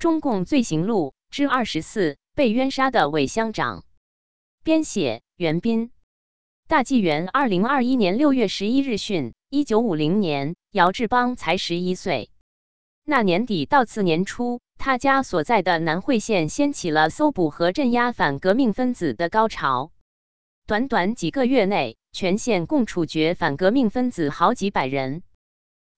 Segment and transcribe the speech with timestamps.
[0.00, 3.84] 中共罪行录之二十四：被冤杀的伪乡长。
[4.64, 5.90] 编写：袁斌。
[6.66, 12.30] 大纪元二零二一年六月十一日讯：一九五零年，姚志邦才十一岁。
[13.04, 19.92] 那年底到次年初，他家所在的南汇县掀起了搜捕和镇压反革命分子的高潮。
[20.66, 25.22] 短短几个月内，全县共处决反革命分子好几百人。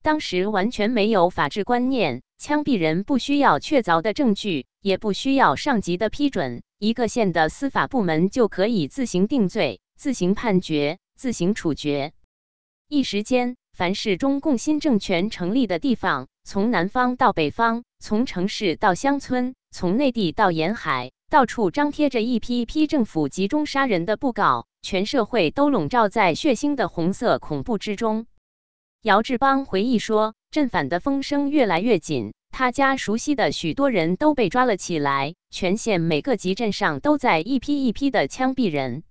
[0.03, 12.11] 当时完全没有法治观念，枪毙人不需要确凿的证据，也不需要上级的批准，一个县的司法部门就可以自行定罪、自行判决、自行处决。
[12.89, 21.11] 一时间，凡是中共新政权成立的地方，从南方到北方，从城市到乡村，从内地到沿海。
[21.29, 28.27] 到处张贴着一批批政府集中杀人的布告，全社会都笼罩在血腥的红色恐怖之中。
[29.03, 39.03] 姚志邦回忆说：“镇反的风声越来越紧，他家熟悉的许多人都被抓了起来，全县每个集镇上都在一批一批的枪毙人。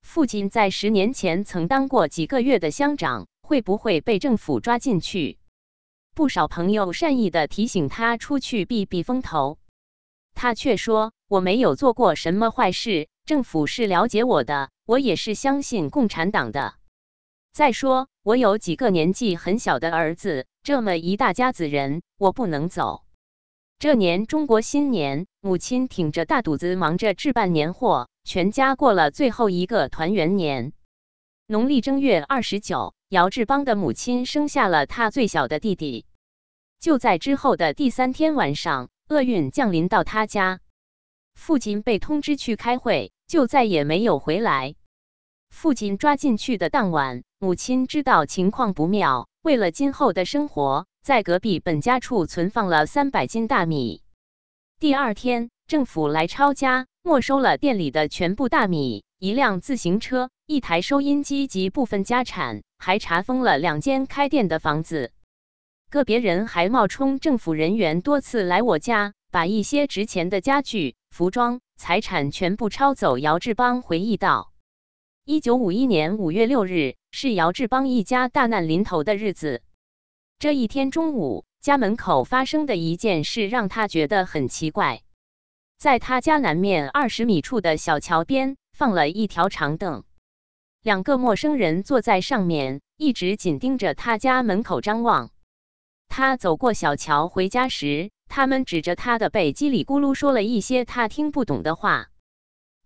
[0.00, 5.38] 父亲在十年前曾当过几个月的乡长，会不会被政府抓进去？
[6.14, 9.58] 不少朋友善意的提醒他出去避避风头。”
[10.36, 16.74] 他却说：“我没有做过什么坏事，政府是了解我的，我也是相信共产党的。
[17.56, 23.02] 再说，我有几个年纪很小的儿子，这么一大家子人，我不能走。”
[23.80, 30.74] 这年中国新年，母亲挺着大肚子忙着置办年货，全家过了最后一个团圆年。
[31.46, 36.04] 农历正月二十九，姚志邦的母亲生下了他最小的弟弟。
[36.78, 38.90] 就在之后的第三天晚上。
[39.08, 40.60] 厄运降临到他家，
[41.32, 44.74] 父亲被通知去开会，就再也没有回来。
[45.48, 54.00] 父亲抓进去的当晚，母亲知道情况不妙，为了今后的生活，在隔壁本家处存放了三百斤大米。
[54.80, 65.12] 第二天，政府来抄家，没收了店里的全部大米、一辆自行车、一台收音机及部分家产，还查封了两间开店的房子。
[65.90, 73.18] 个别人还冒充政府人员，多次来我家，把一些值钱的家具、服装、财产全部抄走。
[73.18, 74.52] 姚志邦回忆道
[75.28, 79.60] ：“一九五一年五月六日是姚志邦一家大难临头的日子。
[80.38, 85.02] 这一天中午，家门口发生的一件事让他觉得很奇怪。
[85.78, 90.04] 在他家南面二十米处的小桥边，放了一条长凳，
[90.80, 95.30] 两个陌生人坐在上面，一直紧盯着他家门口张望。”
[96.06, 102.10] 他走过小桥回家时，他们指着他的背叽里咕噜说了一些他听不懂的话。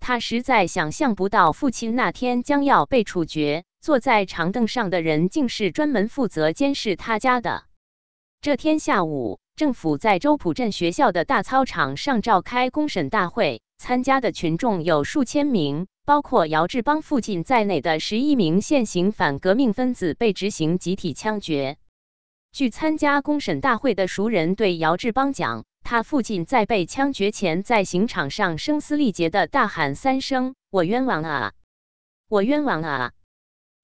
[0.00, 7.64] 他实在想象不到，父亲那天将要被处决，坐在长凳上的人竟是专门负责监视他家的。
[8.40, 21.76] 这天下午，政府在周浦镇学校的大操场上召开公审大会，参加的群众有数千名，包括姚志邦父亲在内的十一名现行反革命分子被执行集体枪决。
[22.52, 31.52] 据参加公审大会的熟人对姚志邦讲，他父亲在被枪决前，在刑场上声嘶力竭的大喊三声：“我冤枉啊！
[32.28, 33.10] 我冤枉啊！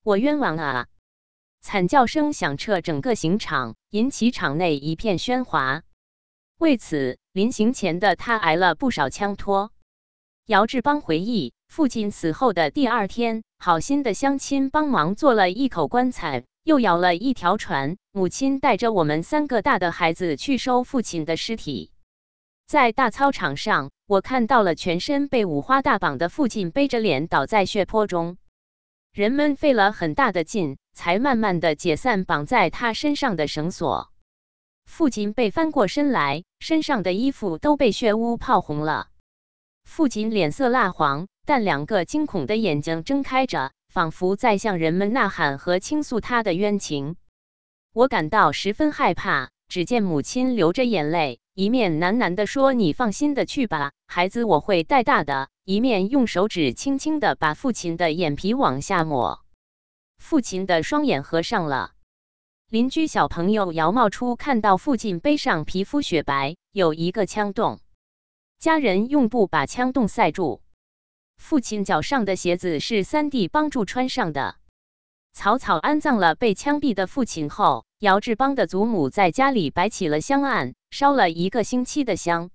[0.04, 0.86] 我冤枉啊！”
[1.60, 5.82] 惨叫声响彻整个刑场，引起场内一片喧哗。
[6.58, 9.72] 为此，临行前的他挨了不少枪托。
[10.46, 16.44] 姚志邦回忆，父亲死后的第二天，好心的乡亲帮忙做了一口棺材。
[16.62, 21.90] 又舀了一条船，母亲带着我们三个大的孩子去收父亲的尸体。
[22.66, 28.38] 在大操场上，我看到了全身被五花大绑的父亲背着脸倒在血泊中。
[29.12, 34.10] 人们费了很大的劲，才慢慢的解散绑在他身上的绳索。
[34.84, 39.08] 父亲被翻过身来，身上的衣服都被血污泡红了。
[39.84, 43.72] 父亲脸色蜡黄，但两个惊恐的眼睛睁开着。
[43.88, 47.16] 仿佛在向人们呐喊和倾诉他的冤情，
[47.94, 49.48] 我感到十分害怕。
[49.68, 59.40] 只见母亲流着眼泪，一面喃喃地说：“你放心的去吧，孩子我会带大的。”一面用手指轻轻地把父亲的眼皮往下抹。
[60.18, 61.92] 父亲的双眼合上了。
[62.68, 67.80] 邻居小朋友姚茂初看到父亲背上皮肤雪白，有一个枪洞，
[68.58, 70.60] 家人用布把枪洞塞住。
[71.38, 74.56] 父亲脚上的鞋子是三弟帮助穿上的。
[75.32, 82.48] 草草安葬了被枪毙的父亲后，姚志邦的祖母在家里摆起了香案，烧了一个星期的香。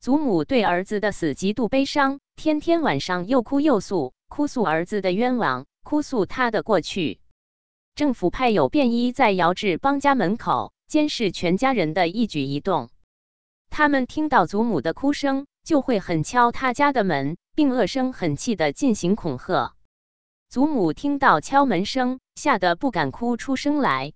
[0.00, 7.20] 祖母对儿子的死极度悲伤，天天晚上又哭又诉，哭诉儿子的冤枉，哭诉他的过去。
[7.94, 12.90] 政府派有便衣在姚志邦家门口监视全家人的一举一动。
[13.68, 19.76] 他们听到祖母的哭声，就会狠敲他家的门，并恶声狠气地进行恐吓。
[20.48, 24.12] 祖母听到敲门声，吓得不敢哭出声来。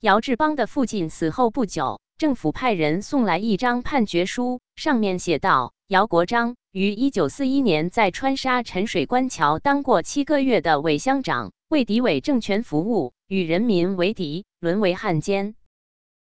[0.00, 15.56] 姚志邦的父亲死后不久，政府派人送来一张判决书，上面写道：姚国璋于一九四一年在川沙沉水关桥当过七个月的伪乡长，为敌伪政权服务，与人民为敌，沦为汉奸。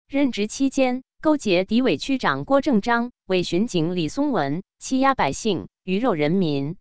[0.08, 6.78] 任职期间，勾结敌伪区长郭正章、伪巡警李松文，欺压百姓，鱼肉人民。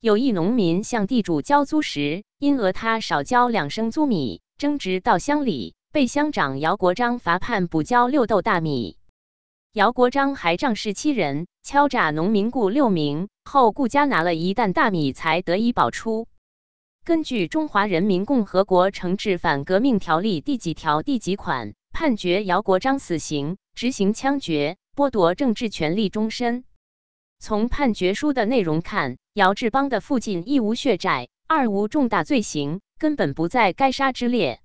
[0.00, 8.98] 有一农民向地主交租时，因讹他少交两升租米，争执到乡里，被乡长姚国璋罚判补交六斗大米。
[9.72, 16.28] 姚国璋还仗势欺人，敲诈农民雇六名后，顾家拿了一担大米才得以保出。
[17.04, 26.62] 根据《中华人民共和国惩治反革命条例》第几条第几款，判决姚国璋死刑，执行枪决，剥夺政治权利终身。
[27.40, 34.60] 从判决书的内容看，姚志邦的父亲一无血债，二无重大罪行，根本不在该杀之列。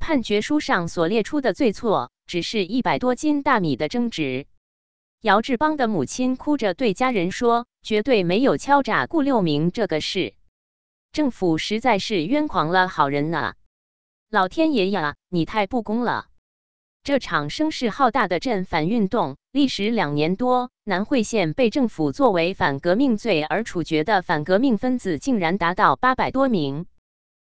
[0.00, 4.46] 判决书上所列出的罪错，只是一百多斤大米的争执。
[5.20, 10.34] 姚志邦的母亲哭着对家人说：“绝对没有敲诈顾六明这个事，
[11.12, 13.52] 政府实在是冤狂了好人呐！
[14.30, 16.26] 老天爷呀，你太不公了！”
[17.04, 26.86] 这场声势浩大的镇反运动历时两年多，南汇县被政府作为反革命罪而处决的反革命分子竟然达到八百多名。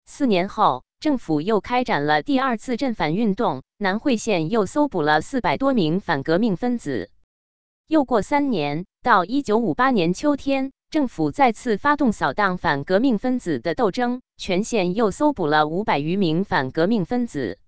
[0.05, 7.09] 四年后，政府又开展了第二次镇反运动，南汇县又搜捕了四百多名反革命分子。
[7.87, 17.59] 又过三年，到一九五八年秋天，政府再次发动扫荡反革命分子的斗争，全县又搜捕了五百余名反革命分子。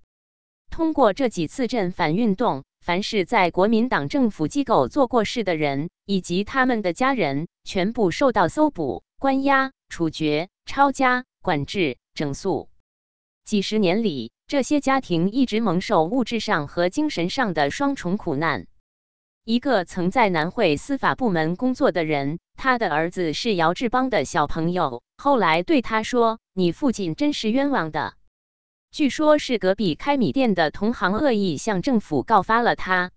[0.72, 12.70] 通过这几次镇反运动，凡是在国民党政府机构做过事的人以及他们的家人，全部受到搜捕、关押、处决、抄家、管制、整肃。
[13.46, 18.66] 几十年里，这些家庭一直蒙受物质上和精神上的双重苦难。
[19.44, 28.16] 一个曾在南汇司法部门工作的人，他的儿子是姚志邦的小朋友，后来对他说：“你父亲真是冤枉的。”
[28.90, 33.12] 据说，是隔壁开米店的同行恶意向政府告发了他。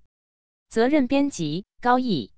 [0.68, 2.32] 责任编辑：高毅。